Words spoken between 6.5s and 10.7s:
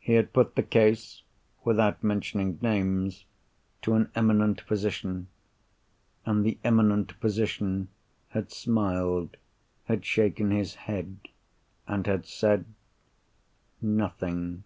eminent physician had smiled, had shaken